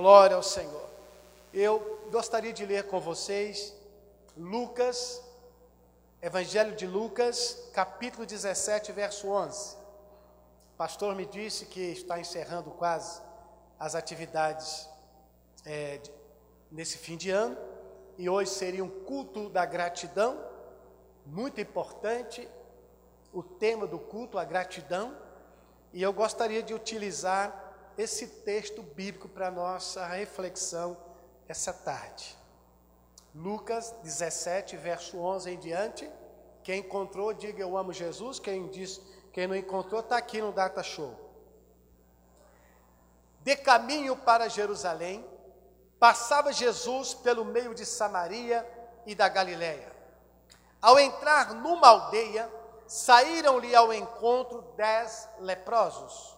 [0.00, 0.88] Glória ao Senhor.
[1.52, 3.74] Eu gostaria de ler com vocês
[4.36, 5.20] Lucas,
[6.22, 9.74] Evangelho de Lucas, capítulo 17, verso 11.
[9.74, 13.20] O pastor me disse que está encerrando quase
[13.76, 14.88] as atividades
[15.66, 16.00] é,
[16.70, 17.58] nesse fim de ano,
[18.16, 20.40] e hoje seria um culto da gratidão,
[21.26, 22.48] muito importante,
[23.32, 25.12] o tema do culto, a gratidão,
[25.92, 27.67] e eu gostaria de utilizar
[27.98, 30.96] esse texto bíblico para nossa reflexão
[31.48, 32.38] essa tarde.
[33.34, 36.10] Lucas 17, verso 11 em diante.
[36.62, 38.38] Quem encontrou, diga eu amo Jesus.
[38.38, 39.00] Quem diz,
[39.32, 41.12] quem não encontrou, está aqui no Data Show.
[43.40, 45.26] De caminho para Jerusalém,
[45.98, 48.64] passava Jesus pelo meio de Samaria
[49.06, 49.90] e da Galiléia.
[50.80, 52.48] Ao entrar numa aldeia,
[52.86, 56.37] saíram-lhe ao encontro dez leprosos,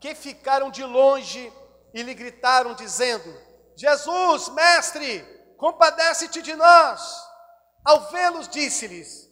[0.00, 1.52] que ficaram de longe
[1.92, 3.34] e lhe gritaram, dizendo:
[3.76, 5.22] Jesus, mestre,
[5.56, 7.24] compadece-te de nós.
[7.84, 9.28] Ao vê-los, disse-lhes: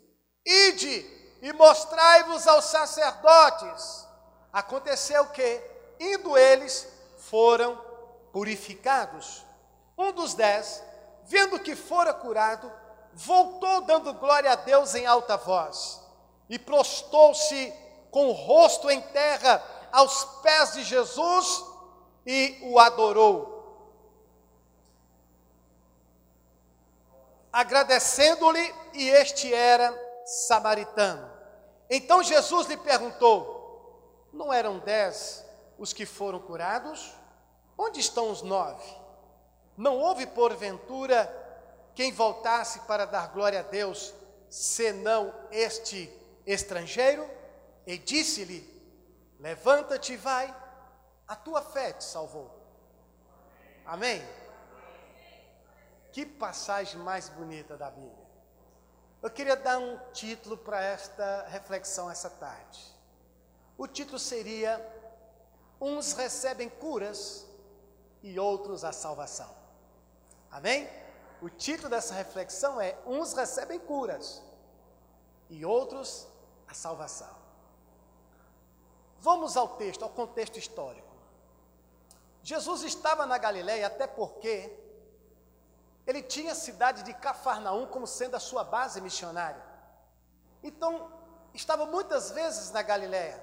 [0.46, 4.06] Ide e mostrai-vos aos sacerdotes.
[4.52, 5.60] Aconteceu que,
[5.98, 6.86] indo eles,
[7.18, 7.76] foram
[8.32, 9.44] purificados.
[9.96, 10.82] Um dos dez,
[11.24, 12.70] vendo que fora curado,
[13.12, 16.00] voltou dando glória a Deus em alta voz
[16.48, 17.72] e prostou-se
[18.10, 19.62] com o rosto em terra
[19.94, 21.64] aos pés de Jesus
[22.26, 23.54] e o adorou.
[27.52, 31.30] Agradecendo-lhe, e este era samaritano.
[31.88, 35.44] Então Jesus lhe perguntou: Não eram dez
[35.78, 37.14] os que foram curados?
[37.78, 38.84] Onde estão os nove?
[39.76, 41.30] Não houve, porventura,
[41.94, 44.12] quem voltasse para dar glória a Deus,
[44.50, 46.12] senão este
[46.44, 47.30] estrangeiro?
[47.86, 48.73] E disse-lhe:
[49.44, 50.56] Levanta-te e vai,
[51.28, 52.50] a tua fé te salvou.
[53.84, 54.26] Amém?
[56.12, 58.26] Que passagem mais bonita da Bíblia.
[59.20, 62.82] Eu queria dar um título para esta reflexão essa tarde.
[63.76, 64.80] O título seria:
[65.78, 67.46] Uns recebem curas
[68.22, 69.54] e outros a salvação.
[70.50, 70.88] Amém?
[71.42, 74.42] O título dessa reflexão é: Uns recebem curas
[75.50, 76.26] e outros
[76.66, 77.43] a salvação.
[79.20, 81.14] Vamos ao texto, ao contexto histórico.
[82.42, 84.70] Jesus estava na Galiléia até porque
[86.06, 89.62] ele tinha a cidade de Cafarnaum como sendo a sua base missionária.
[90.62, 91.10] Então,
[91.54, 93.42] estava muitas vezes na Galiléia,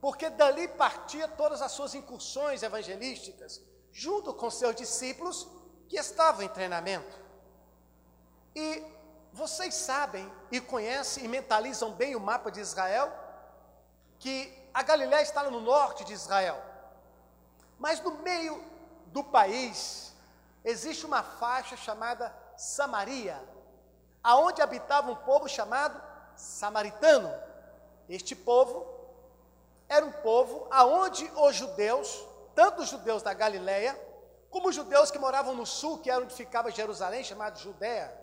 [0.00, 3.60] porque dali partia todas as suas incursões evangelísticas,
[3.92, 5.48] junto com seus discípulos
[5.88, 7.18] que estavam em treinamento.
[8.54, 8.84] E
[9.32, 13.12] vocês sabem e conhecem e mentalizam bem o mapa de Israel,
[14.18, 16.56] que a Galiléia está no norte de Israel,
[17.80, 18.62] mas no meio
[19.06, 20.14] do país,
[20.64, 23.42] existe uma faixa chamada Samaria,
[24.22, 26.00] aonde habitava um povo chamado
[26.36, 27.28] samaritano.
[28.08, 28.86] Este povo
[29.88, 32.24] era um povo aonde os judeus,
[32.54, 33.98] tanto os judeus da Galileia,
[34.48, 38.16] como os judeus que moravam no sul, que era onde ficava Jerusalém, chamado Judéia.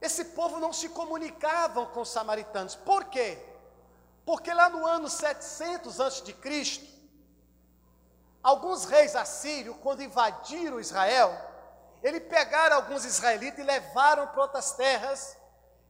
[0.00, 2.76] Esse povo não se comunicavam com os samaritanos.
[2.76, 3.51] Por quê?
[4.24, 6.92] Porque lá no ano 700 a.C.,
[8.42, 11.32] Alguns reis assírios, quando invadiram Israel,
[12.02, 15.36] eles pegaram alguns israelitas e levaram para outras terras,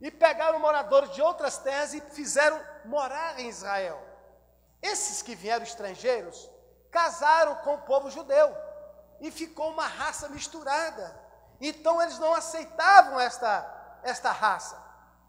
[0.02, 4.04] e pegaram moradores de outras terras e fizeram morar em Israel.
[4.82, 6.50] Esses que vieram estrangeiros
[6.90, 8.54] casaram com o povo judeu
[9.20, 11.18] e ficou uma raça misturada.
[11.60, 14.76] Então eles não aceitavam esta, esta raça,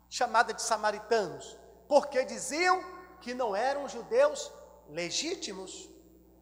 [0.09, 2.83] chamada de samaritanos, porque diziam
[3.23, 4.51] que não eram judeus
[4.89, 5.89] legítimos.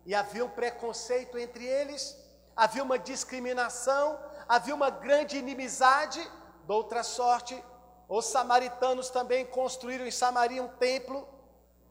[0.04, 2.18] E havia um preconceito entre eles,
[2.56, 4.20] havia uma discriminação,
[4.50, 6.20] havia uma grande inimizade.
[6.66, 7.64] De outra sorte,
[8.10, 11.28] os samaritanos também construíram em Samaria um templo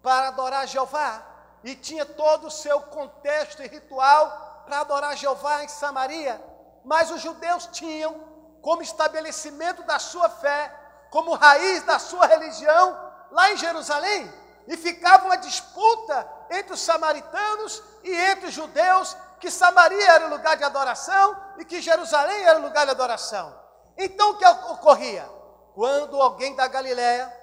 [0.03, 1.27] para adorar Jeová,
[1.63, 6.43] e tinha todo o seu contexto e ritual para adorar Jeová em Samaria,
[6.85, 8.29] mas os judeus tinham
[8.63, 10.75] como estabelecimento da sua fé,
[11.11, 12.99] como raiz da sua religião,
[13.31, 14.40] lá em Jerusalém,
[14.71, 20.31] e ficava uma disputa entre os samaritanos e entre os judeus, que Samaria era o
[20.31, 23.53] lugar de adoração e que Jerusalém era o lugar de adoração.
[23.99, 25.29] Então o que ocorria?
[25.75, 27.37] Quando alguém da Galiléia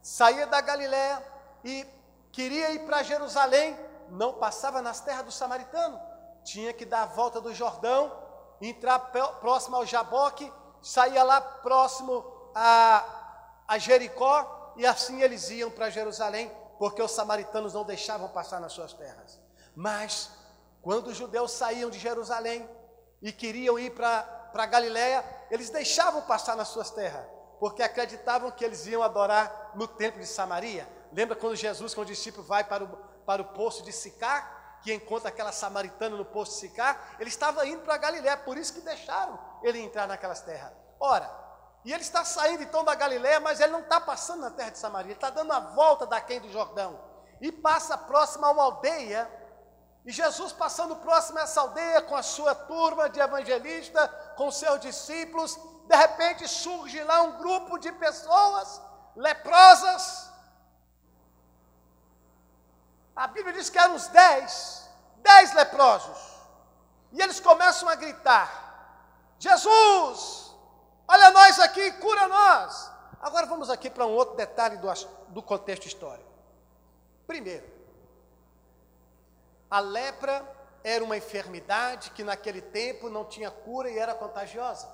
[0.00, 1.20] saía da Galiléia
[1.64, 1.84] e
[2.30, 3.76] queria ir para Jerusalém,
[4.08, 6.00] não passava nas terras do samaritano,
[6.44, 8.12] tinha que dar a volta do Jordão,
[8.60, 9.00] entrar
[9.40, 12.24] próximo ao Jaboque, saía lá próximo
[12.54, 13.04] a,
[13.66, 18.72] a Jericó, e assim eles iam para Jerusalém porque os samaritanos não deixavam passar nas
[18.72, 19.38] suas terras.
[19.74, 20.30] Mas,
[20.80, 22.68] Quando os judeus saíam de Jerusalém
[23.20, 27.26] e queriam ir para Galiléia, eles deixavam passar nas suas terras,
[27.58, 30.88] porque acreditavam que eles iam adorar no templo de Samaria.
[31.12, 32.88] Lembra quando Jesus, com o discípulo, vai para o,
[33.26, 37.16] para o poço de Sicar, que encontra aquela samaritana no poço de Sicar?
[37.18, 40.72] Ele estava indo para Galiléia, por isso que deixaram ele entrar naquelas terras.
[41.00, 41.28] Ora,
[41.84, 44.78] e ele está saindo então da Galiléia, mas ele não está passando na terra de
[44.78, 46.98] Samaria, ele está dando a volta daquém do Jordão
[47.40, 49.30] e passa próximo a uma aldeia.
[50.04, 54.80] E Jesus passando próximo a essa aldeia com a sua turma de evangelista, com seus
[54.80, 58.80] discípulos, de repente surge lá um grupo de pessoas
[59.14, 60.30] leprosas.
[63.14, 66.18] A Bíblia diz que eram uns dez, dez leprosos.
[67.12, 68.48] E eles começam a gritar:
[69.38, 70.47] Jesus,
[71.08, 72.90] olha nós aqui, cura nós.
[73.20, 74.88] Agora vamos aqui para um outro detalhe do,
[75.28, 76.28] do contexto histórico.
[77.26, 77.66] Primeiro,
[79.70, 80.46] a lepra
[80.84, 84.88] era uma enfermidade que naquele tempo não tinha cura e era contagiosa.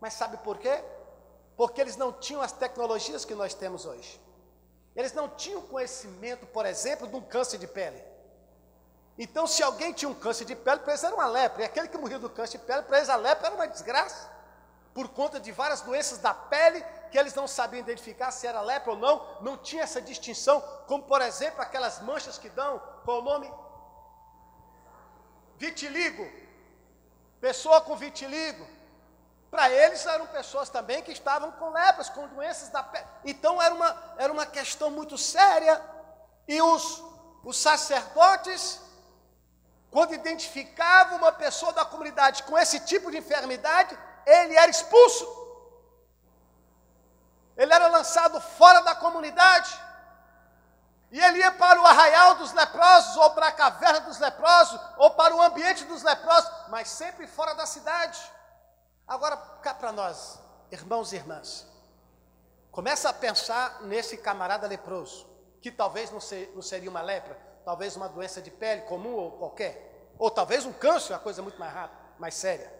[0.00, 0.82] Mas sabe por quê?
[1.56, 4.20] Porque eles não tinham as tecnologias que nós temos hoje.
[4.94, 8.02] Eles não tinham conhecimento, por exemplo, de um câncer de pele.
[9.16, 11.62] Então, se alguém tinha um câncer de pele, para eles era uma lepra.
[11.62, 14.30] E aquele que morreu do câncer de pele, para eles a lepra era uma desgraça.
[14.98, 18.90] Por conta de várias doenças da pele que eles não sabiam identificar se era lepra
[18.90, 23.22] ou não, não tinha essa distinção, como por exemplo aquelas manchas que dão, qual o
[23.22, 23.48] nome?
[25.56, 26.28] Vitiligo.
[27.40, 28.66] Pessoa com vitiligo.
[29.52, 33.06] Para eles eram pessoas também que estavam com lepras, com doenças da pele.
[33.24, 35.80] Então era uma, era uma questão muito séria.
[36.48, 37.04] E os,
[37.44, 38.80] os sacerdotes,
[39.92, 43.96] quando identificavam uma pessoa da comunidade com esse tipo de enfermidade,
[44.28, 45.38] ele era expulso
[47.58, 49.76] ele era lançado fora da comunidade,
[51.10, 55.10] e ele ia para o arraial dos leprosos, ou para a caverna dos leprosos, ou
[55.10, 58.16] para o ambiente dos leprosos, mas sempre fora da cidade.
[59.08, 60.38] Agora, cá para nós,
[60.70, 61.66] irmãos e irmãs,
[62.70, 65.26] começa a pensar nesse camarada leproso,
[65.60, 69.32] que talvez não, ser, não seria uma lepra, talvez uma doença de pele comum ou
[69.32, 72.77] qualquer, ou talvez um câncer, uma coisa muito mais rápida, mais séria.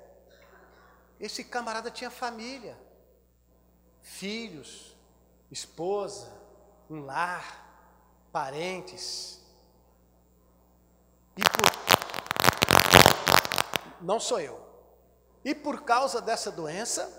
[1.21, 2.79] Esse camarada tinha família,
[4.03, 4.97] filhos,
[5.51, 6.33] esposa,
[6.89, 7.67] um lar,
[8.31, 9.41] parentes.
[11.37, 11.69] E por...
[14.01, 14.65] Não sou eu.
[15.45, 17.11] E por causa dessa doença,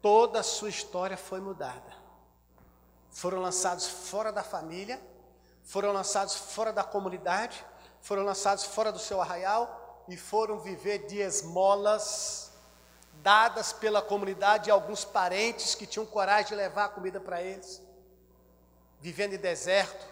[0.00, 1.92] toda a sua história foi mudada.
[3.10, 4.98] Foram lançados fora da família,
[5.62, 7.62] foram lançados fora da comunidade,
[8.00, 12.50] foram lançados fora do seu arraial e foram viver de esmolas
[13.22, 17.80] dadas pela comunidade e alguns parentes que tinham coragem de levar a comida para eles,
[19.00, 20.06] vivendo em deserto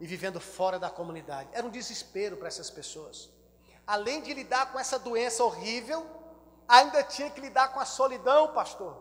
[0.00, 1.48] e vivendo fora da comunidade.
[1.52, 3.28] Era um desespero para essas pessoas.
[3.86, 6.06] Além de lidar com essa doença horrível,
[6.68, 8.96] ainda tinha que lidar com a solidão, pastor.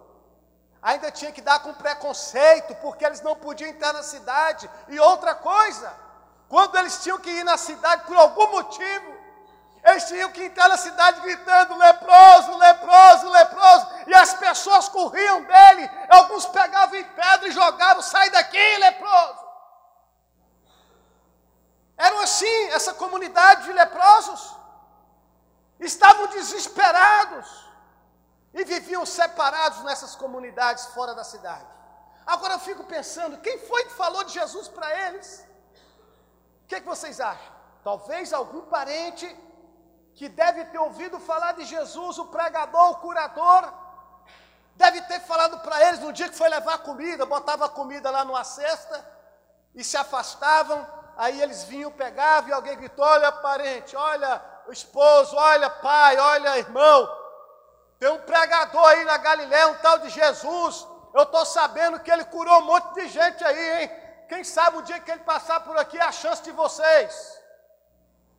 [0.81, 4.67] Ainda tinha que dar com preconceito, porque eles não podiam entrar na cidade.
[4.89, 5.93] E outra coisa,
[6.49, 9.10] quando eles tinham que ir na cidade por algum motivo,
[9.83, 13.87] eles tinham que entrar na cidade gritando: leproso, leproso, leproso.
[14.07, 15.89] E as pessoas corriam dele.
[16.09, 19.41] Alguns pegavam em pedra e jogavam: sai daqui, leproso.
[21.97, 24.55] Eram assim, essa comunidade de leprosos.
[25.79, 27.69] Estavam desesperados.
[28.53, 31.65] E viviam separados nessas comunidades fora da cidade.
[32.25, 35.47] Agora eu fico pensando: quem foi que falou de Jesus para eles?
[36.63, 37.51] O que, é que vocês acham?
[37.83, 39.25] Talvez algum parente
[40.15, 43.73] que deve ter ouvido falar de Jesus, o pregador, o curador,
[44.75, 48.43] deve ter falado para eles no dia que foi levar comida, botava comida lá numa
[48.43, 49.05] cesta
[49.73, 50.85] e se afastavam,
[51.17, 57.09] aí eles vinham, pegavam e alguém gritou: Olha, parente, olha, esposo, olha, pai, olha, irmão,
[57.99, 60.87] tem um pregador aí na Galiléia, um tal de Jesus.
[61.13, 63.91] Eu estou sabendo que ele curou um monte de gente aí, hein?
[64.29, 67.40] Quem sabe o dia que ele passar por aqui é a chance de vocês.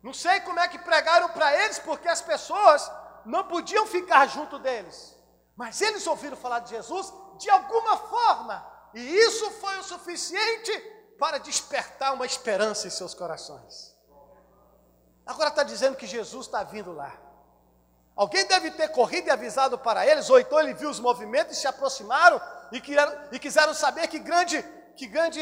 [0.03, 2.91] Não sei como é que pregaram para eles, porque as pessoas
[3.25, 5.17] não podiam ficar junto deles.
[5.55, 10.71] Mas eles ouviram falar de Jesus de alguma forma, e isso foi o suficiente
[11.17, 13.95] para despertar uma esperança em seus corações.
[15.25, 17.11] Agora está dizendo que Jesus está vindo lá.
[18.15, 21.61] Alguém deve ter corrido e avisado para eles, ou então ele viu os movimentos e
[21.61, 22.41] se aproximaram
[22.71, 24.61] e, quiseram, e quiseram saber que grande,
[24.95, 25.41] que grande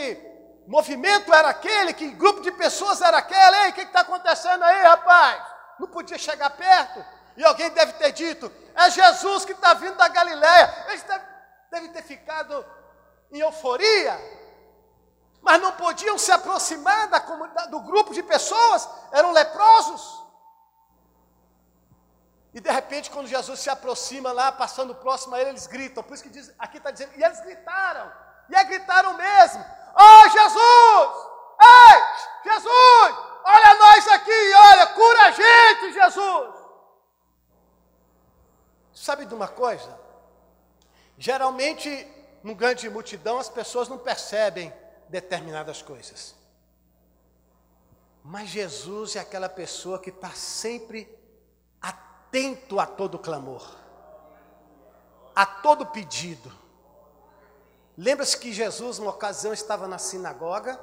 [0.68, 4.83] movimento era aquele, que grupo de pessoas era aquele, ei, o que está acontecendo aí,
[4.83, 5.43] rapaz?
[5.79, 7.03] Não podia chegar perto.
[7.35, 10.85] E alguém deve ter dito, é Jesus que está vindo da Galiléia.
[10.89, 11.31] Eles devem
[11.71, 12.65] deve ter ficado
[13.31, 14.19] em euforia.
[15.41, 17.17] mas não podiam se aproximar da
[17.65, 20.21] do grupo de pessoas, eram leprosos.
[22.53, 26.03] E de repente, quando Jesus se aproxima lá, passando próximo a ele, eles gritam.
[26.03, 28.11] Por isso que diz, aqui está dizendo, e eles gritaram,
[28.50, 31.27] e é gritaram mesmo: Oh Jesus!
[31.63, 33.30] Ei, Jesus!
[33.43, 36.62] Olha nós aqui, olha, cura a gente, Jesus!
[38.93, 40.00] Sabe de uma coisa?
[41.17, 42.07] Geralmente,
[42.43, 44.74] num grande multidão, as pessoas não percebem
[45.10, 46.36] determinadas coisas.
[48.24, 51.10] Mas Jesus é aquela pessoa que está sempre
[51.81, 53.75] atento a todo clamor,
[55.36, 56.51] a todo pedido.
[57.98, 60.79] Lembra-se que Jesus, uma ocasião, estava na sinagoga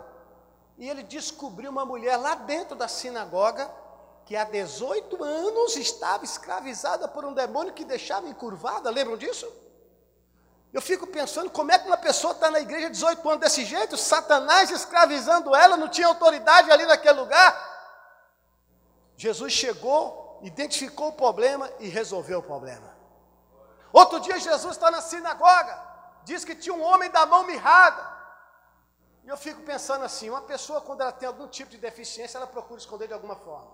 [0.78, 3.68] e ele descobriu uma mulher lá dentro da sinagoga
[4.24, 8.88] que há 18 anos estava escravizada por um demônio que deixava encurvada.
[8.88, 9.50] Lembram disso?
[10.72, 13.96] Eu fico pensando como é que uma pessoa está na igreja 18 anos desse jeito,
[13.96, 17.68] Satanás escravizando ela, não tinha autoridade ali naquele lugar.
[19.16, 22.96] Jesus chegou, identificou o problema e resolveu o problema.
[23.92, 25.82] Outro dia Jesus está na sinagoga,
[26.22, 28.17] diz que tinha um homem da mão mirrada.
[29.28, 32.46] E eu fico pensando assim, uma pessoa quando ela tem algum tipo de deficiência, ela
[32.46, 33.70] procura esconder de alguma forma.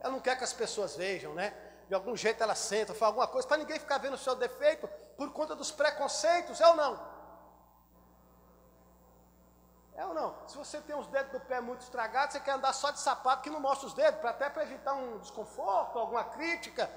[0.00, 1.54] Ela não quer que as pessoas vejam, né?
[1.88, 4.88] de algum jeito ela senta, fala alguma coisa, para ninguém ficar vendo o seu defeito
[5.16, 7.16] por conta dos preconceitos, é ou não?
[9.94, 10.34] É ou não?
[10.48, 13.42] Se você tem os dedos do pé muito estragados, você quer andar só de sapato
[13.42, 16.90] que não mostra os dedos, para até para evitar um desconforto, alguma crítica.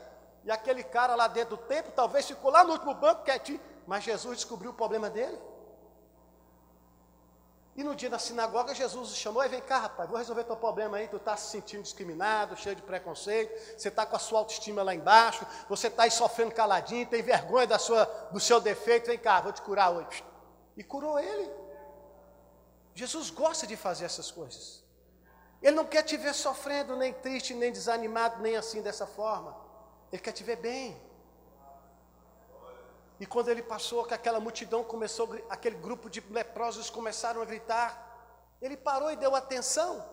[0.44, 4.04] E aquele cara lá dentro do templo talvez ficou lá no último banco quietinho, mas
[4.04, 5.39] Jesus descobriu o problema dele.
[7.79, 10.57] E no dia da sinagoga, Jesus o chamou, e vem cá, rapaz, vou resolver teu
[10.57, 14.39] problema aí, tu está se sentindo discriminado, cheio de preconceito, você está com a sua
[14.39, 19.07] autoestima lá embaixo, você está aí sofrendo caladinho, tem vergonha da sua, do seu defeito,
[19.07, 20.21] vem cá, vou te curar hoje.
[20.75, 21.50] E curou ele.
[22.93, 24.83] Jesus gosta de fazer essas coisas.
[25.62, 29.55] Ele não quer te ver sofrendo, nem triste, nem desanimado, nem assim dessa forma.
[30.12, 31.01] Ele quer te ver bem.
[33.20, 38.10] E quando ele passou, que aquela multidão começou, aquele grupo de leprosos começaram a gritar,
[38.62, 40.04] ele parou e deu atenção.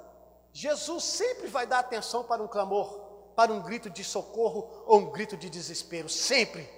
[0.52, 3.00] Jesus sempre vai dar atenção para um clamor,
[3.36, 6.68] para um grito de socorro ou um grito de desespero, sempre.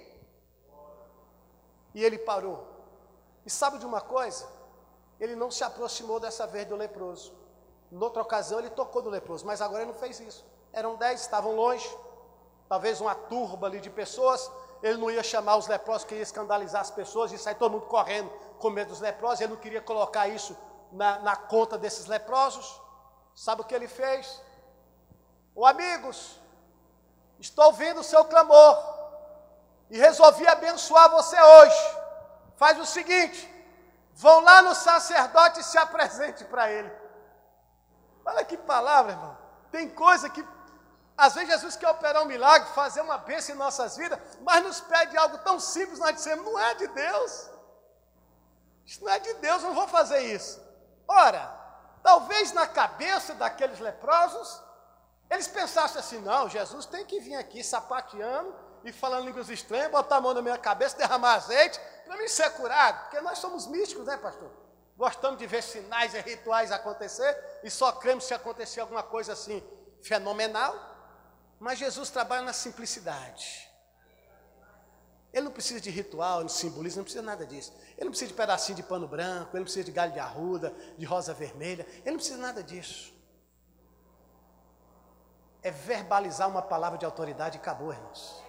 [1.95, 2.67] E ele parou.
[3.45, 4.47] E sabe de uma coisa?
[5.19, 7.33] Ele não se aproximou dessa vez do leproso.
[7.91, 10.45] Noutra ocasião ele tocou do leproso, mas agora ele não fez isso.
[10.71, 11.89] Eram dez, estavam longe,
[12.67, 16.91] talvez uma turba ali de pessoas, ele não ia chamar os leprosos, queria escandalizar as
[16.91, 20.57] pessoas e sair todo mundo correndo com medo dos leprosos, ele não queria colocar isso
[20.91, 22.79] na, na conta desses leprosos.
[23.35, 24.41] Sabe o que ele fez?
[25.55, 26.39] Ô amigos,
[27.39, 28.77] estou ouvindo o seu clamor
[29.89, 31.97] e resolvi abençoar você hoje.
[32.55, 33.49] Faz o seguinte:
[34.13, 36.91] vão lá no sacerdote e se apresente para ele.
[38.25, 39.37] Olha que palavra, irmão.
[39.71, 40.43] Tem coisa que
[41.19, 44.79] às vezes Jesus quer operar um milagre, fazer uma bênção em nossas vidas, mas nos
[44.79, 47.49] pede algo tão simples, nós dizemos, não é de Deus.
[48.85, 50.61] Isso não é de Deus, não vou fazer isso.
[51.07, 51.53] Ora,
[52.01, 54.63] talvez na cabeça daqueles leprosos,
[55.29, 60.17] eles pensassem assim, não, Jesus tem que vir aqui sapateando e falando línguas estranhas, botar
[60.17, 63.03] a mão na minha cabeça, derramar azeite, para mim ser curado.
[63.03, 64.49] Porque nós somos místicos, né, pastor?
[64.97, 69.61] Gostamos de ver sinais e rituais acontecer e só cremos se acontecer alguma coisa assim
[70.01, 70.88] fenomenal.
[71.59, 73.69] Mas Jesus trabalha na simplicidade.
[75.31, 77.71] Ele não precisa de ritual, de simbolismo, não precisa nada disso.
[77.95, 80.73] Ele não precisa de pedacinho de pano branco, ele não precisa de galho de arruda,
[80.97, 83.13] de rosa vermelha, ele não precisa nada disso.
[85.61, 88.41] É verbalizar uma palavra de autoridade e acabou, irmãos.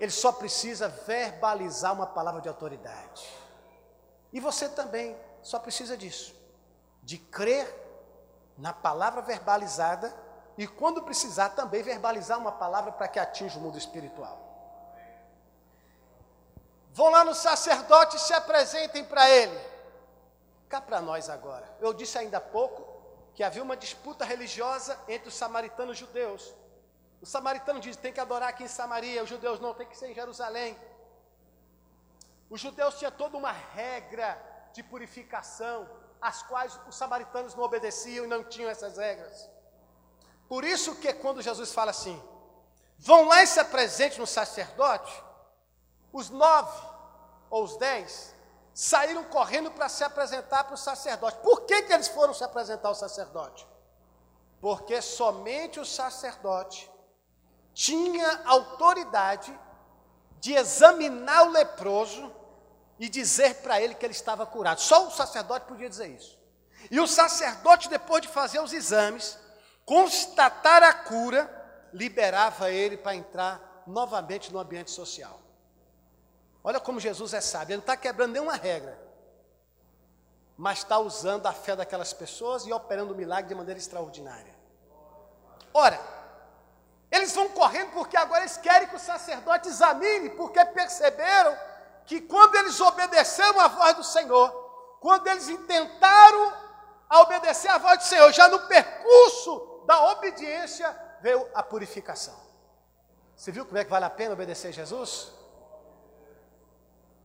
[0.00, 3.28] Ele só precisa verbalizar uma palavra de autoridade.
[4.32, 6.34] E você também só precisa disso,
[7.02, 7.72] de crer
[8.58, 10.12] na palavra verbalizada
[10.56, 14.38] e quando precisar também verbalizar uma palavra para que atinja o mundo espiritual.
[16.92, 19.58] Vão lá no sacerdote e se apresentem para ele.
[20.68, 21.64] Cá para nós agora.
[21.80, 22.86] Eu disse ainda há pouco
[23.34, 26.54] que havia uma disputa religiosa entre os samaritanos e os judeus.
[27.20, 30.10] O samaritano diz: tem que adorar aqui em Samaria, os judeus não, tem que ser
[30.10, 30.76] em Jerusalém.
[32.50, 34.38] Os judeus tinham toda uma regra
[34.74, 35.88] de purificação,
[36.20, 39.48] as quais os samaritanos não obedeciam e não tinham essas regras.
[40.52, 42.22] Por isso que quando Jesus fala assim,
[42.98, 45.10] vão lá e se apresentem no sacerdote,
[46.12, 46.78] os nove
[47.48, 48.34] ou os dez
[48.74, 51.38] saíram correndo para se apresentar para o sacerdote.
[51.38, 53.66] Por que, que eles foram se apresentar ao sacerdote?
[54.60, 56.90] Porque somente o sacerdote
[57.72, 59.58] tinha autoridade
[60.38, 62.30] de examinar o leproso
[62.98, 64.82] e dizer para ele que ele estava curado.
[64.82, 66.38] Só o sacerdote podia dizer isso.
[66.90, 69.40] E o sacerdote, depois de fazer os exames,
[69.84, 71.50] constatar a cura,
[71.92, 75.40] liberava ele para entrar novamente no ambiente social.
[76.64, 78.98] Olha como Jesus é sábio, ele não está quebrando nenhuma regra,
[80.56, 84.54] mas está usando a fé daquelas pessoas e operando o milagre de maneira extraordinária.
[85.74, 85.98] Ora,
[87.10, 91.56] eles vão correndo porque agora eles querem que o sacerdote examine, porque perceberam
[92.06, 94.50] que quando eles obedeceram à voz do Senhor,
[95.00, 96.52] quando eles intentaram
[97.08, 102.34] a obedecer à voz do Senhor, já no percurso da obediência veio a purificação.
[103.36, 105.32] Você viu como é que vale a pena obedecer Jesus?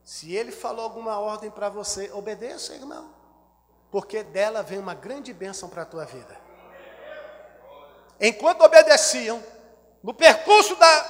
[0.03, 3.13] Se ele falou alguma ordem para você, obedeça, irmão.
[3.91, 6.35] Porque dela vem uma grande bênção para a tua vida.
[8.19, 9.43] Enquanto obedeciam,
[10.01, 11.01] no percurso da,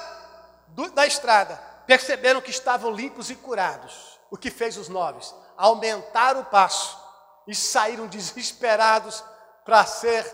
[0.68, 4.18] do, da estrada, perceberam que estavam limpos e curados.
[4.30, 5.34] O que fez os nobres?
[5.56, 6.98] Aumentaram o passo
[7.46, 9.24] e saíram desesperados
[9.64, 10.24] para ser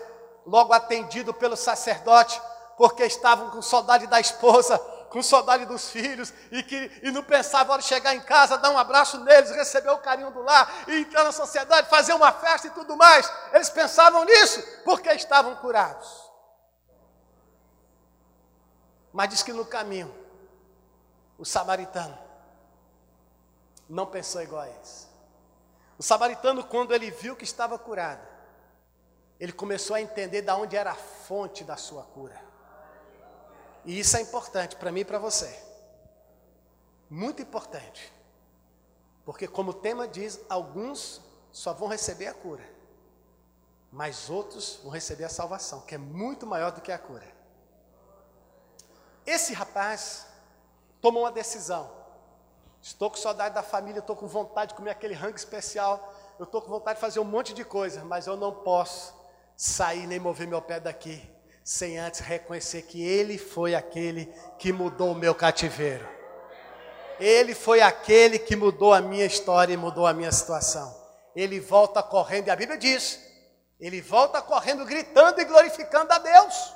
[0.45, 2.41] logo atendido pelo sacerdote,
[2.77, 4.77] porque estavam com saudade da esposa,
[5.09, 8.77] com saudade dos filhos, e, que, e não pensavam de chegar em casa, dar um
[8.77, 12.71] abraço neles, receber o carinho do lar, e entrar na sociedade, fazer uma festa e
[12.71, 13.31] tudo mais.
[13.53, 16.25] Eles pensavam nisso porque estavam curados.
[19.13, 20.13] Mas diz que no caminho,
[21.37, 22.17] o samaritano
[23.87, 25.09] não pensou igual a eles.
[25.97, 28.34] O samaritano, quando ele viu que estava curado,
[29.39, 32.39] ele começou a entender de onde era a fonte da sua cura.
[33.83, 35.63] E isso é importante para mim e para você.
[37.09, 38.11] Muito importante.
[39.23, 42.63] Porque, como o tema diz, alguns só vão receber a cura,
[43.91, 47.27] mas outros vão receber a salvação, que é muito maior do que a cura.
[49.25, 50.27] Esse rapaz
[51.01, 51.89] tomou uma decisão.
[52.81, 56.61] Estou com saudade da família, estou com vontade de comer aquele rango especial, eu estou
[56.61, 59.14] com vontade de fazer um monte de coisa, mas eu não posso
[59.55, 64.25] sair nem mover meu pé daqui sem antes reconhecer que Ele foi aquele
[64.59, 66.07] que mudou o meu cativeiro.
[67.19, 70.95] Ele foi aquele que mudou a minha história e mudou a minha situação.
[71.35, 73.19] Ele volta correndo, e a Bíblia diz:
[73.79, 76.73] ele volta correndo, gritando e glorificando a Deus.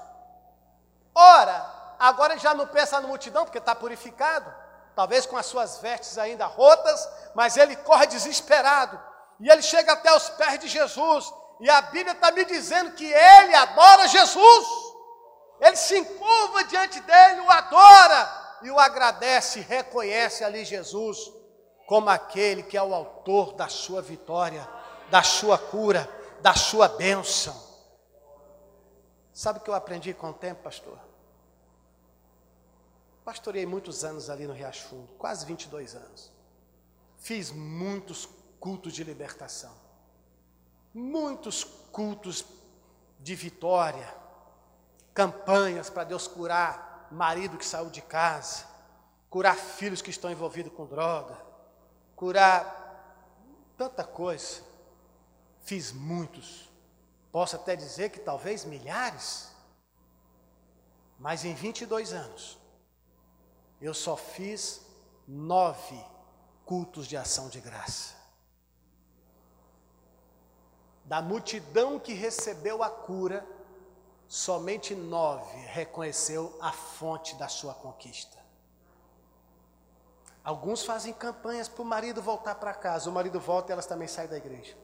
[1.13, 4.51] Ora, agora já não pensa na multidão, porque está purificado,
[4.95, 8.99] talvez com as suas vestes ainda rotas, mas ele corre desesperado.
[9.39, 13.05] E ele chega até os pés de Jesus, e a Bíblia está me dizendo que
[13.05, 14.67] ele adora Jesus.
[15.59, 21.31] Ele se encurva diante dele, o adora e o agradece, reconhece ali Jesus
[21.85, 24.67] como aquele que é o autor da sua vitória,
[25.09, 26.07] da sua cura,
[26.39, 27.67] da sua bênção.
[29.33, 30.99] Sabe o que eu aprendi com o tempo, pastor?
[33.25, 36.31] Pastorei muitos anos ali no Riacho quase 22 anos.
[37.17, 39.73] Fiz muitos cultos de libertação,
[40.93, 42.45] muitos cultos
[43.19, 44.15] de vitória,
[45.13, 48.65] campanhas para Deus curar marido que saiu de casa,
[49.29, 51.37] curar filhos que estão envolvidos com droga,
[52.15, 54.61] curar tanta coisa.
[55.61, 56.69] Fiz muitos,
[57.31, 59.51] posso até dizer que talvez milhares,
[61.19, 62.57] mas em 22 anos,
[63.81, 64.81] eu só fiz
[65.27, 65.99] nove
[66.65, 68.18] cultos de ação de graça.
[71.09, 73.43] Da multidão que recebeu a cura,
[74.27, 78.37] somente nove reconheceu a fonte da sua conquista.
[80.43, 84.07] Alguns fazem campanhas para o marido voltar para casa, o marido volta e elas também
[84.07, 84.77] saem da igreja.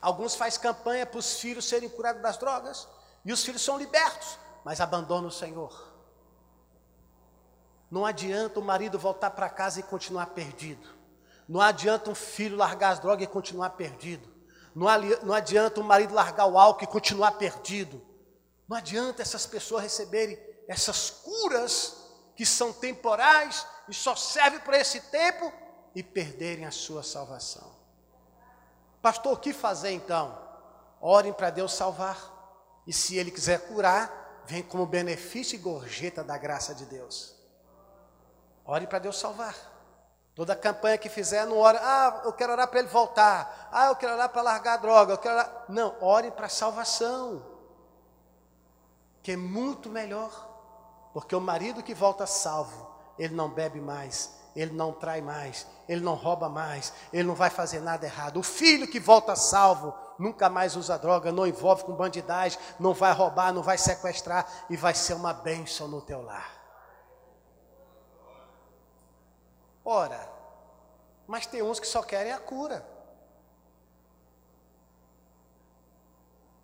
[0.00, 2.88] Alguns fazem campanha para os filhos serem curados das drogas,
[3.22, 5.92] e os filhos são libertos, mas abandonam o Senhor.
[7.90, 10.88] Não adianta o marido voltar para casa e continuar perdido.
[11.46, 14.35] Não adianta um filho largar as drogas e continuar perdido.
[14.76, 18.04] Não, adianta o marido largar o álcool e continuar perdido.
[18.68, 21.96] Não adianta essas pessoas receberem essas curas
[22.36, 25.50] que são temporais e só servem para esse tempo
[25.94, 27.74] e perderem a sua salvação.
[29.00, 30.38] Pastor, o que fazer então?
[31.00, 32.34] Orem para Deus salvar.
[32.86, 37.34] E se Ele quiser curar, vem como benefício e gorjeta da graça de Deus.
[38.62, 39.54] Ore para Deus salvar.
[40.36, 43.96] Toda campanha que fizer, não ore, ah, eu quero orar para ele voltar, ah, eu
[43.96, 45.64] quero orar para largar a droga, eu quero orar.
[45.66, 47.42] Não, ore para salvação,
[49.22, 50.30] que é muito melhor,
[51.14, 52.86] porque o marido que volta salvo,
[53.18, 57.48] ele não bebe mais, ele não trai mais, ele não rouba mais, ele não vai
[57.48, 58.38] fazer nada errado.
[58.38, 63.14] O filho que volta salvo, nunca mais usa droga, não envolve com bandidagem, não vai
[63.14, 66.55] roubar, não vai sequestrar e vai ser uma bênção no teu lar.
[69.88, 70.28] Ora,
[71.28, 72.84] mas tem uns que só querem a cura.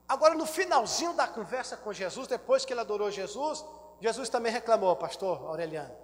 [0.08, 3.64] Agora, no finalzinho da conversa com Jesus, depois que ele adorou Jesus,
[4.00, 5.96] Jesus também reclamou, pastor Aureliano.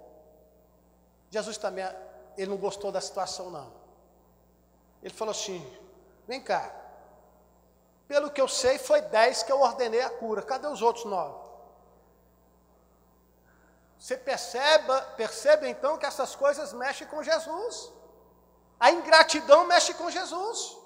[1.29, 1.85] Jesus também,
[2.37, 3.73] ele não gostou da situação, não.
[5.03, 5.61] Ele falou assim:
[6.29, 6.73] vem cá,
[8.07, 11.48] pelo que eu sei, foi dez que eu ordenei a cura, cadê os outros nove?
[13.99, 17.93] Você perceba, percebe então que essas coisas mexem com Jesus.
[18.79, 20.77] A ingratidão mexe com Jesus.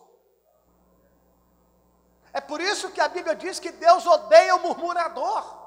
[2.33, 5.62] É por isso que a Bíblia diz que Deus odeia o murmurador.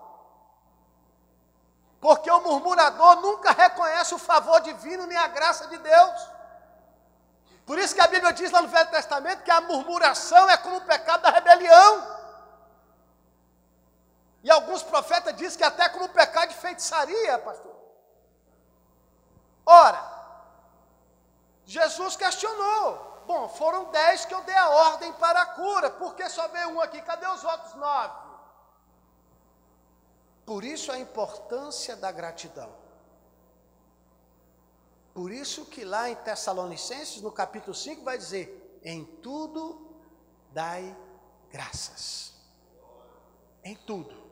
[2.01, 6.29] Porque o murmurador nunca reconhece o favor divino nem a graça de Deus.
[7.65, 10.77] Por isso que a Bíblia diz lá no Velho Testamento que a murmuração é como
[10.77, 12.24] o pecado da rebelião.
[14.45, 17.75] E alguns profetas dizem que até como pecado de feitiçaria, pastor.
[19.65, 19.99] Ora,
[21.65, 23.23] Jesus questionou.
[23.25, 26.69] Bom, foram dez que eu dei a ordem para a cura, por que só veio
[26.69, 27.01] um aqui?
[27.01, 28.13] Cadê os outros nove?
[30.45, 32.71] Por isso a importância da gratidão.
[35.11, 39.97] Por isso que lá em Tessalonicenses, no capítulo 5, vai dizer: em tudo
[40.51, 40.95] dai
[41.49, 42.31] graças.
[43.63, 44.24] Em tudo.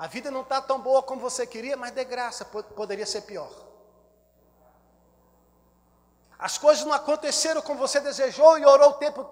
[0.00, 3.52] A vida não está tão boa como você queria, mas de graça, poderia ser pior.
[6.38, 9.28] As coisas não aconteceram como você desejou e orou o tempo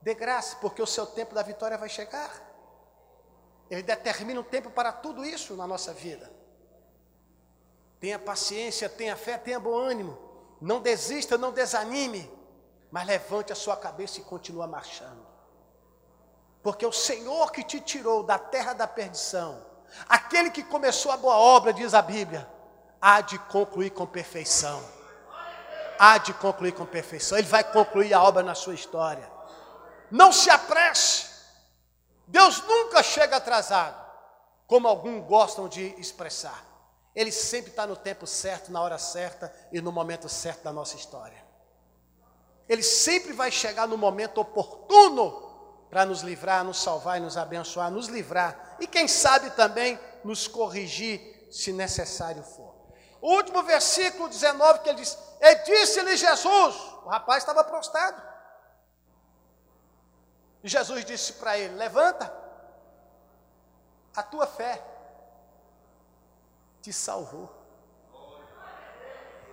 [0.00, 2.42] de graça, porque o seu tempo da vitória vai chegar.
[3.70, 6.32] Ele determina um tempo para tudo isso na nossa vida.
[8.00, 10.16] Tenha paciência, tenha fé, tenha bom ânimo.
[10.58, 12.32] Não desista, não desanime,
[12.90, 15.26] mas levante a sua cabeça e continue marchando.
[16.62, 19.68] Porque o Senhor que te tirou da terra da perdição,
[20.08, 22.48] aquele que começou a boa obra, diz a Bíblia,
[23.00, 24.98] há de concluir com perfeição
[25.98, 27.36] há de concluir com perfeição.
[27.36, 29.28] Ele vai concluir a obra na sua história.
[30.10, 31.26] Não se apresse.
[32.26, 33.98] Deus nunca chega atrasado,
[34.66, 36.64] como alguns gostam de expressar.
[37.14, 40.94] Ele sempre está no tempo certo, na hora certa e no momento certo da nossa
[40.94, 41.44] história.
[42.68, 45.46] Ele sempre vai chegar no momento oportuno
[45.90, 50.46] para nos livrar, nos salvar e nos abençoar, nos livrar e quem sabe também nos
[50.46, 52.74] corrigir se necessário for.
[53.20, 58.22] O último versículo 19 que ele diz: E disse-lhe Jesus, o rapaz estava prostrado.
[60.62, 62.32] E Jesus disse para ele: Levanta,
[64.14, 64.82] a tua fé
[66.80, 67.54] te salvou.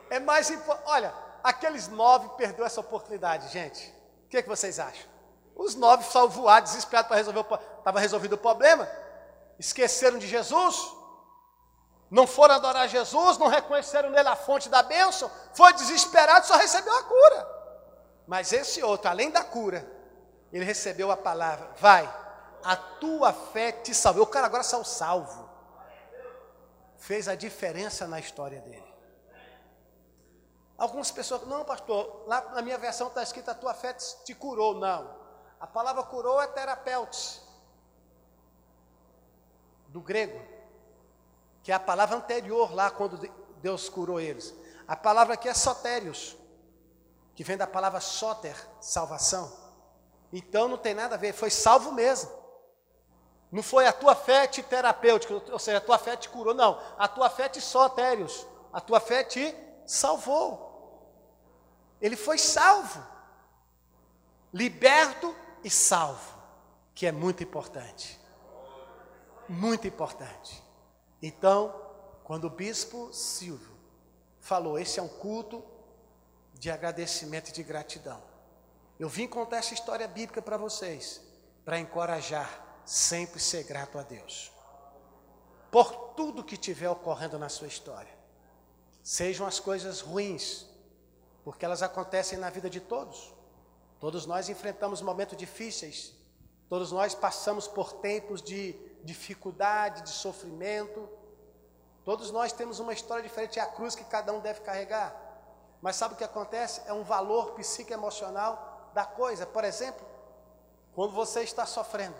[0.09, 0.87] É mais importante.
[0.87, 3.93] Olha, aqueles nove perdeu essa oportunidade, gente.
[4.25, 5.07] O que, é que vocês acham?
[5.55, 8.87] Os nove só voar desesperados para resolver o estava resolvido o problema.
[9.57, 10.91] Esqueceram de Jesus,
[12.09, 16.95] não foram adorar Jesus, não reconheceram nele a fonte da bênção, foi desesperado, só recebeu
[16.95, 17.55] a cura.
[18.27, 19.89] Mas esse outro, além da cura,
[20.51, 22.11] ele recebeu a palavra: vai,
[22.63, 24.23] a tua fé te salvou.
[24.23, 25.49] O cara agora saiu salvo.
[26.97, 28.95] Fez a diferença na história dele.
[30.77, 34.75] Algumas pessoas, não, pastor, lá na minha versão está escrito: a tua fé te curou.
[34.75, 35.15] Não.
[35.59, 37.41] A palavra curou é terapeutis,
[39.95, 40.55] do grego
[41.63, 43.17] que é a palavra anterior lá quando
[43.59, 44.53] Deus curou eles.
[44.85, 46.37] A palavra aqui é sotérios,
[47.33, 49.51] que vem da palavra soter, salvação.
[50.31, 52.29] Então não tem nada a ver, foi salvo mesmo.
[53.51, 56.79] Não foi a tua fé te terapêutica, ou seja, a tua fé te curou, não.
[56.99, 59.55] A tua fé te sotérios, a tua fé te
[59.87, 61.09] salvou.
[61.99, 63.01] Ele foi salvo,
[64.53, 66.37] liberto e salvo,
[66.93, 68.23] que é muito importante.
[69.47, 70.63] Muito importante.
[71.21, 71.73] Então,
[72.23, 73.75] quando o bispo Silvio
[74.39, 75.63] falou, esse é um culto
[76.53, 78.21] de agradecimento e de gratidão.
[78.99, 81.21] Eu vim contar essa história bíblica para vocês,
[81.63, 84.51] para encorajar sempre ser grato a Deus.
[85.71, 88.13] Por tudo que tiver ocorrendo na sua história.
[89.03, 90.65] Sejam as coisas ruins,
[91.43, 93.33] porque elas acontecem na vida de todos.
[93.99, 96.13] Todos nós enfrentamos momentos difíceis,
[96.69, 101.07] todos nós passamos por tempos de dificuldade, de sofrimento.
[102.03, 105.15] Todos nós temos uma história diferente, é a cruz que cada um deve carregar.
[105.81, 106.81] Mas sabe o que acontece?
[106.85, 109.45] É um valor psicoemocional da coisa.
[109.45, 110.05] Por exemplo,
[110.93, 112.17] quando você está sofrendo,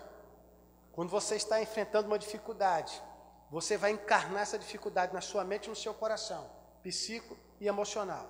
[0.91, 3.01] quando você está enfrentando uma dificuldade,
[3.49, 6.49] você vai encarnar essa dificuldade na sua mente e no seu coração,
[6.81, 8.27] psico e emocional.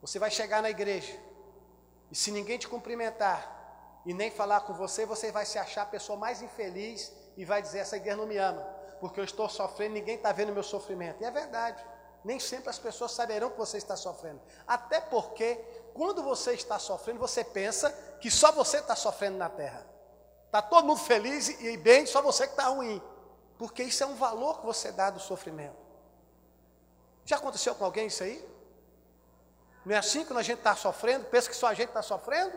[0.00, 1.18] Você vai chegar na igreja,
[2.10, 5.86] e se ninguém te cumprimentar e nem falar com você, você vai se achar a
[5.86, 8.62] pessoa mais infeliz e vai dizer: essa igreja não me ama,
[9.00, 11.22] porque eu estou sofrendo, ninguém está vendo meu sofrimento.
[11.22, 11.84] E é verdade,
[12.24, 14.40] nem sempre as pessoas saberão que você está sofrendo.
[14.66, 15.56] Até porque,
[15.94, 17.90] quando você está sofrendo, você pensa
[18.20, 19.86] que só você está sofrendo na terra.
[20.46, 23.02] Está todo mundo feliz e bem, só você que está ruim.
[23.58, 25.76] Porque isso é um valor que você dá do sofrimento.
[27.24, 28.46] Já aconteceu com alguém isso aí?
[29.84, 32.52] Não é assim quando a gente está sofrendo, pensa que só a gente está sofrendo?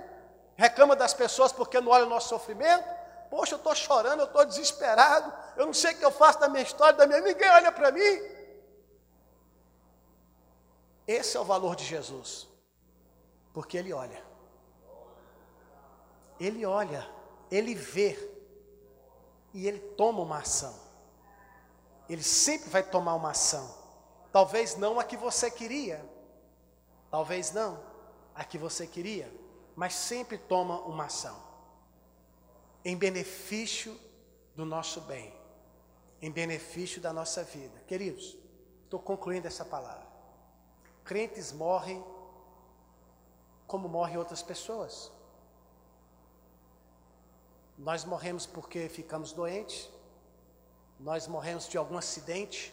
[0.56, 2.86] Reclama das pessoas porque não olha o nosso sofrimento?
[3.30, 6.48] Poxa, eu estou chorando, eu estou desesperado, eu não sei o que eu faço da
[6.48, 8.22] minha história, da minha ninguém olha para mim.
[11.08, 12.48] Esse é o valor de Jesus,
[13.54, 14.24] porque Ele olha,
[16.40, 17.08] Ele olha,
[17.50, 18.18] Ele vê,
[19.54, 20.76] e Ele toma uma ação.
[22.08, 23.74] Ele sempre vai tomar uma ação,
[24.32, 26.04] talvez não a que você queria,
[27.10, 27.80] talvez não
[28.34, 29.32] a que você queria,
[29.76, 31.55] mas sempre toma uma ação
[32.86, 34.00] em benefício
[34.56, 35.34] do nosso bem,
[36.22, 37.80] em benefício da nossa vida.
[37.88, 38.38] Queridos,
[38.84, 40.06] estou concluindo essa palavra.
[41.04, 42.06] Crentes morrem
[43.66, 45.12] como morrem outras pessoas.
[47.76, 49.90] Nós morremos porque ficamos doentes,
[51.00, 52.72] nós morremos de algum acidente.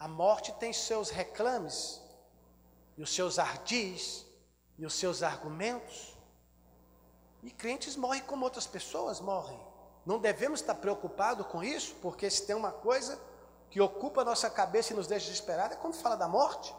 [0.00, 2.00] A morte tem seus reclames,
[2.96, 4.26] e os seus ardis,
[4.78, 6.15] e os seus argumentos.
[7.46, 9.56] E crentes morrem como outras pessoas morrem.
[10.04, 13.16] Não devemos estar preocupados com isso, porque se tem uma coisa
[13.70, 16.74] que ocupa a nossa cabeça e nos deixa desesperados, é quando fala da morte.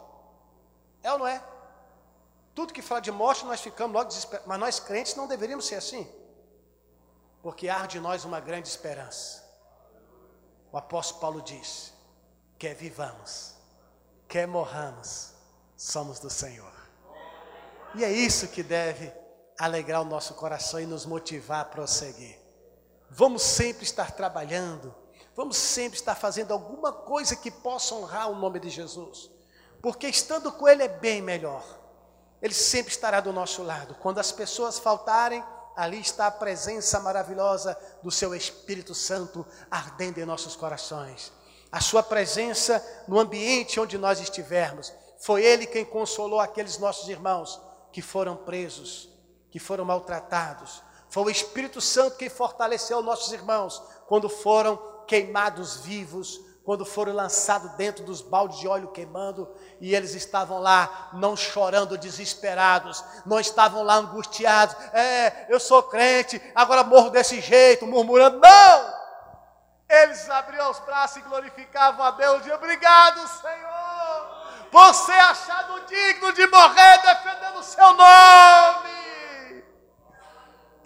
[1.02, 1.42] É ou não é?
[2.54, 4.46] Tudo que fala de morte, nós ficamos logo desesperados.
[4.46, 6.06] Mas nós crentes não deveríamos ser assim.
[7.42, 9.42] Porque há de nós uma grande esperança.
[10.70, 11.94] O apóstolo Paulo diz:
[12.58, 13.54] quer vivamos,
[14.28, 15.32] quer morramos,
[15.78, 16.74] somos do Senhor.
[17.94, 19.10] E é isso que deve
[19.58, 22.38] alegrar o nosso coração e nos motivar a prosseguir.
[23.10, 24.94] Vamos sempre estar trabalhando,
[25.34, 29.30] vamos sempre estar fazendo alguma coisa que possa honrar o nome de Jesus,
[29.82, 31.64] porque estando com Ele é bem melhor.
[32.40, 33.96] Ele sempre estará do nosso lado.
[33.96, 35.42] Quando as pessoas faltarem,
[35.74, 41.32] ali está a presença maravilhosa do Seu Espírito Santo ardendo em nossos corações.
[41.70, 44.92] A Sua presença no ambiente onde nós estivermos.
[45.18, 47.60] Foi Ele quem consolou aqueles nossos irmãos
[47.92, 49.08] que foram presos,
[49.50, 50.82] que foram maltratados.
[51.08, 57.70] Foi o Espírito Santo quem fortaleceu nossos irmãos quando foram queimados vivos, quando foram lançados
[57.76, 59.48] dentro dos baldes de óleo queimando,
[59.80, 64.76] e eles estavam lá, não chorando, desesperados, não estavam lá angustiados.
[64.92, 68.38] É, eu sou crente, agora morro desse jeito, murmurando.
[68.38, 68.98] Não!
[69.88, 76.34] Eles abriam os braços e glorificavam a Deus, e obrigado, Senhor, por ser achado digno
[76.34, 78.87] de morrer defendendo o seu nome.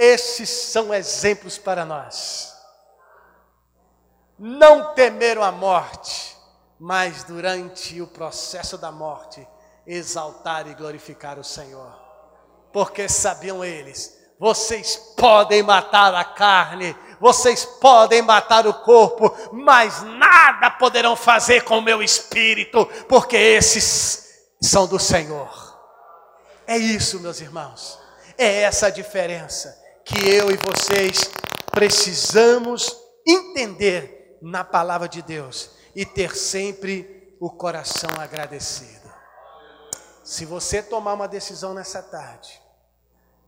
[0.04, 2.52] Esses são exemplos para nós.
[4.36, 6.36] Não temeram a morte,
[6.76, 9.46] mas durante o processo da morte,
[9.86, 11.96] exaltar e glorificar o Senhor.
[12.72, 20.68] Porque sabiam eles, vocês podem matar a carne, vocês podem matar o corpo, mas nada
[20.68, 25.78] poderão fazer com o meu espírito, porque esses são do Senhor.
[26.66, 28.00] É isso, meus irmãos.
[28.36, 31.30] É essa a diferença que eu e vocês
[31.70, 39.10] precisamos entender na palavra de Deus e ter sempre o coração agradecido.
[40.24, 42.60] Se você tomar uma decisão nessa tarde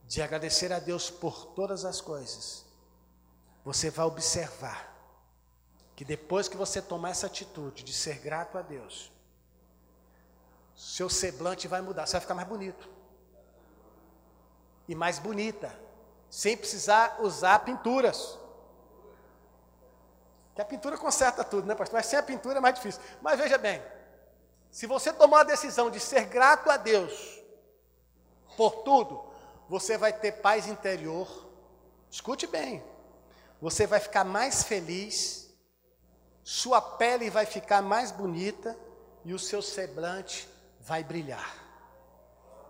[0.07, 2.65] de agradecer a Deus por todas as coisas,
[3.65, 4.93] você vai observar
[5.97, 9.13] que depois que você tomar essa atitude de ser grato a Deus,
[10.75, 12.89] seu semblante vai mudar, você vai ficar mais bonito
[14.89, 15.84] e mais bonita
[16.35, 18.37] sem precisar usar pinturas.
[20.53, 21.97] Que a pintura conserta tudo, né, pastor?
[21.97, 23.01] Mas sem a pintura é mais difícil.
[23.23, 23.81] Mas veja bem,
[24.69, 27.41] se você tomar a decisão de ser grato a Deus
[28.57, 29.25] por tudo,
[29.69, 31.49] você vai ter paz interior.
[32.11, 32.83] Escute bem.
[33.61, 35.55] Você vai ficar mais feliz,
[36.43, 38.77] sua pele vai ficar mais bonita
[39.25, 40.49] e o seu semblante
[40.81, 41.64] vai brilhar.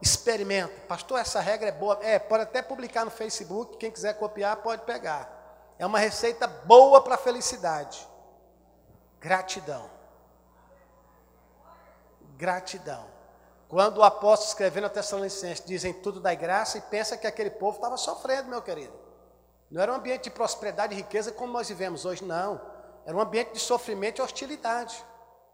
[0.04, 0.82] Experimenta.
[0.86, 1.98] Pastor, essa regra é boa.
[2.02, 3.78] É, pode até publicar no Facebook.
[3.78, 5.74] Quem quiser copiar, pode pegar.
[5.78, 8.06] É uma receita boa para a felicidade.
[9.18, 9.90] Gratidão.
[12.36, 13.06] Gratidão.
[13.66, 17.76] Quando o apóstolo escrevendo a Tessalonicenses dizem tudo da graça e pensa que aquele povo
[17.76, 18.92] estava sofrendo, meu querido.
[19.70, 22.60] Não era um ambiente de prosperidade e riqueza como nós vivemos hoje, não.
[23.06, 25.02] Era um ambiente de sofrimento e hostilidade.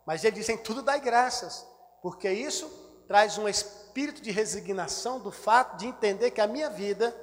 [0.05, 1.65] Mas eles dizem tudo dai graças,
[2.03, 2.69] porque isso
[3.07, 3.49] traz um
[3.91, 7.15] espírito de resignação do fato de entender que a minha vida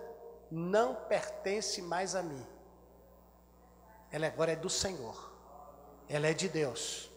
[0.51, 2.45] não pertence mais a mim.
[4.11, 5.31] Ela agora é do Senhor.
[6.09, 7.09] Ela é de Deus.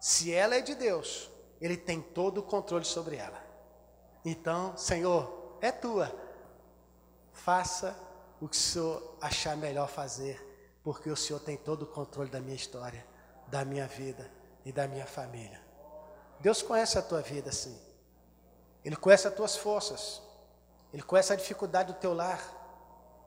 [0.00, 1.28] Se ela é de Deus,
[1.60, 3.42] Ele tem todo o controle sobre ela.
[4.24, 6.12] Então, Senhor, é tua.
[7.32, 7.96] Faça
[8.40, 10.40] o que o Senhor achar melhor fazer,
[10.84, 13.04] porque o Senhor tem todo o controle da minha história,
[13.48, 14.30] da minha vida
[14.64, 15.60] e da minha família.
[16.38, 17.91] Deus conhece a tua vida, sim.
[18.84, 20.20] Ele conhece as tuas forças.
[20.92, 22.40] Ele conhece a dificuldade do teu lar.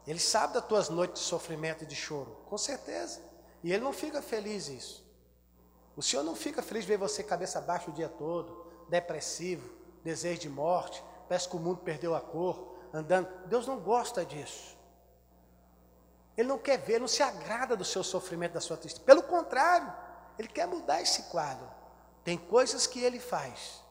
[0.05, 3.21] Ele sabe das tuas noites de sofrimento e de choro, com certeza.
[3.63, 5.03] E ele não fica feliz isso.
[5.95, 10.41] O Senhor não fica feliz de ver você cabeça baixa o dia todo, depressivo, desejo
[10.41, 13.27] de morte, parece que o mundo perdeu a cor, andando.
[13.47, 14.77] Deus não gosta disso.
[16.37, 19.05] Ele não quer ver, não se agrada do seu sofrimento, da sua tristeza.
[19.05, 19.91] Pelo contrário,
[20.37, 21.67] ele quer mudar esse quadro.
[22.23, 23.81] Tem coisas que ele faz.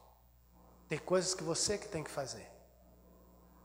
[0.88, 2.51] Tem coisas que você que tem que fazer.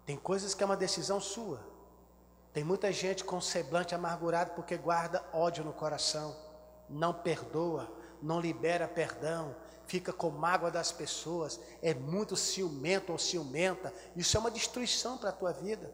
[0.05, 1.59] Tem coisas que é uma decisão sua.
[2.53, 6.35] Tem muita gente com semblante amargurado porque guarda ódio no coração,
[6.89, 7.87] não perdoa,
[8.21, 9.55] não libera perdão,
[9.85, 13.93] fica com mágoa das pessoas, é muito ciumento ou ciumenta.
[14.15, 15.93] Isso é uma destruição para a tua vida.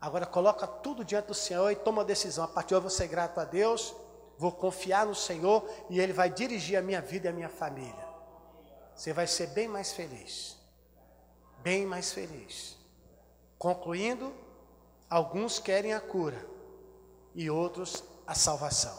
[0.00, 2.44] Agora coloca tudo diante do Senhor e toma a decisão.
[2.44, 3.94] A partir de hoje eu vou ser grato a Deus,
[4.38, 8.11] vou confiar no Senhor e Ele vai dirigir a minha vida e a minha família.
[8.94, 10.56] Você vai ser bem mais feliz.
[11.62, 12.76] Bem mais feliz.
[13.58, 14.34] Concluindo,
[15.08, 16.44] alguns querem a cura
[17.34, 18.98] e outros a salvação.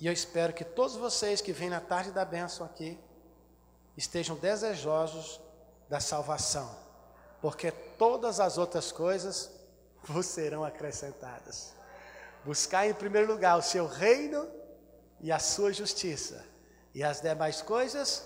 [0.00, 2.98] E eu espero que todos vocês que vêm na tarde da bênção aqui
[3.96, 5.40] estejam desejosos
[5.88, 6.70] da salvação,
[7.40, 9.50] porque todas as outras coisas
[10.04, 11.74] vos serão acrescentadas.
[12.44, 14.48] Buscar em primeiro lugar o seu reino
[15.20, 16.44] e a sua justiça,
[16.98, 18.24] e as demais coisas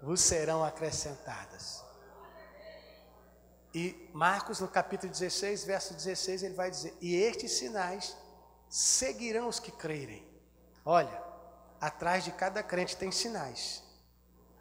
[0.00, 1.82] vos serão acrescentadas.
[3.74, 8.16] E Marcos, no capítulo 16, verso 16, ele vai dizer: E estes sinais
[8.68, 10.24] seguirão os que crerem.
[10.84, 11.20] Olha,
[11.80, 13.82] atrás de cada crente tem sinais.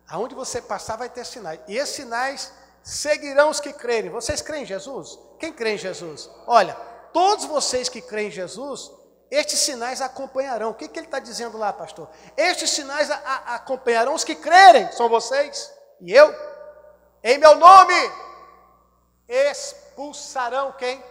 [0.07, 1.59] Aonde você passar vai ter sinais.
[1.67, 4.09] E esses sinais seguirão os que crerem.
[4.09, 5.19] Vocês creem em Jesus?
[5.39, 6.27] Quem crê em Jesus?
[6.47, 6.73] Olha,
[7.13, 8.91] todos vocês que creem em Jesus,
[9.31, 10.71] estes sinais acompanharão.
[10.71, 12.09] O que, que ele está dizendo lá, pastor?
[12.35, 14.91] Estes sinais a, a, acompanharão os que crerem.
[14.91, 16.35] São vocês e eu.
[17.23, 17.93] Em meu nome
[19.29, 21.01] expulsarão quem?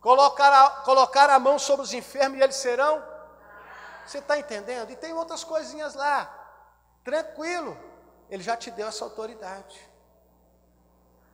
[0.00, 3.04] Colocar a, colocar a mão sobre os enfermos e eles serão.
[4.06, 4.90] Você está entendendo?
[4.90, 6.32] E tem outras coisinhas lá.
[7.04, 7.76] Tranquilo.
[8.30, 9.78] Ele já te deu essa autoridade.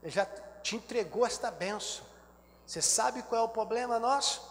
[0.02, 0.26] Ele já
[0.60, 2.07] te entregou esta benção.
[2.68, 4.46] Você sabe qual é o problema nosso?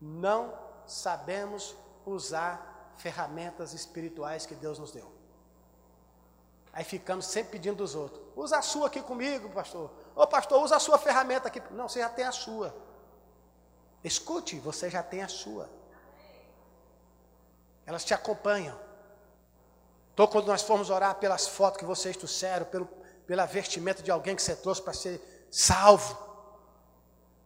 [0.00, 0.52] Não
[0.84, 5.12] sabemos usar ferramentas espirituais que Deus nos deu.
[6.72, 8.20] Aí ficamos sempre pedindo dos outros.
[8.34, 9.92] Usa a sua aqui comigo, pastor.
[10.16, 11.62] Ô pastor, usa a sua ferramenta aqui.
[11.70, 12.74] Não, você já tem a sua.
[14.02, 15.70] Escute, você já tem a sua.
[17.86, 18.76] Elas te acompanham.
[20.12, 22.86] Então, quando nós formos orar pelas fotos que vocês trouxeram, pelo,
[23.24, 26.26] pela vestimenta de alguém que você trouxe para ser salvo,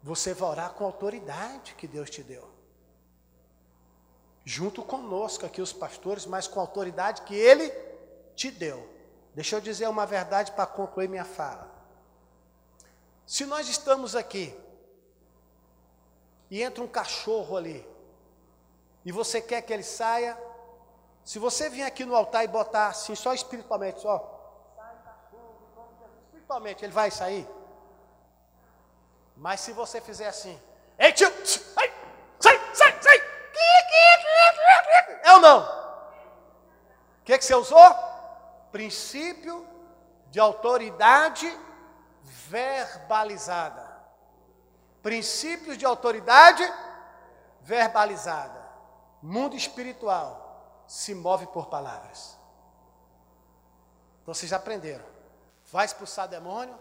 [0.02, 2.48] você vai orar com a autoridade que Deus te deu.
[4.44, 7.70] Junto conosco aqui, os pastores, mas com a autoridade que Ele
[8.34, 8.88] te deu.
[9.34, 11.70] Deixa eu dizer uma verdade para concluir minha fala.
[13.26, 14.52] Se nós estamos aqui
[16.50, 17.86] e entra um cachorro ali,
[19.04, 20.36] e você quer que ele saia,
[21.24, 25.54] se você vir aqui no altar e botar assim, só espiritualmente, só, sai cachorro,
[26.24, 27.48] espiritualmente, ele vai sair.
[29.40, 30.56] Mas se você fizer assim,
[30.96, 31.92] ei tio, sai,
[32.38, 33.18] sai, sai, sai,
[35.24, 35.60] é não?
[35.60, 37.94] O que, que você usou?
[38.70, 39.66] Princípio
[40.30, 41.46] de autoridade
[42.22, 43.90] verbalizada
[45.02, 46.62] princípios de autoridade
[47.60, 48.60] verbalizada.
[49.22, 52.38] Mundo espiritual se move por palavras.
[54.24, 55.04] Vocês aprenderam.
[55.70, 56.78] Vai expulsar demônio,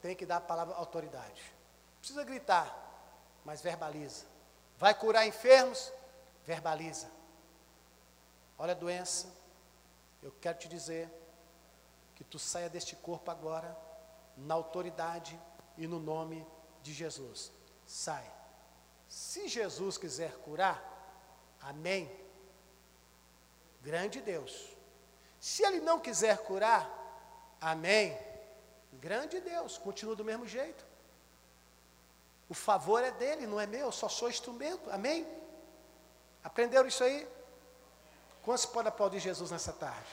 [0.00, 1.42] tem que dar a palavra autoridade.
[2.00, 2.76] Precisa gritar,
[3.44, 4.24] mas verbaliza.
[4.76, 5.92] Vai curar enfermos,
[6.44, 7.10] verbaliza.
[8.58, 9.28] Olha a doença.
[10.22, 11.08] Eu quero te dizer
[12.14, 13.76] que tu saia deste corpo agora
[14.36, 15.38] na autoridade
[15.76, 16.46] e no nome
[16.82, 17.52] de Jesus
[17.90, 18.24] sai.
[19.08, 20.80] Se Jesus quiser curar,
[21.60, 22.08] amém.
[23.82, 24.76] Grande Deus.
[25.40, 26.88] Se Ele não quiser curar,
[27.60, 28.16] amém.
[28.92, 30.86] Grande Deus, continua do mesmo jeito.
[32.50, 35.26] O favor é dele, não é meu, eu só sou instrumento, amém?
[36.44, 37.26] Aprenderam isso aí?
[38.42, 40.10] Quantos podem aplaudir Jesus nessa tarde?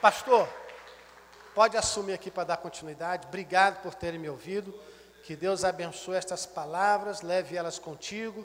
[0.00, 0.48] Pastor,
[1.54, 3.26] Pode assumir aqui para dar continuidade.
[3.26, 4.72] Obrigado por terem me ouvido.
[5.22, 8.42] Que Deus abençoe estas palavras, leve elas contigo.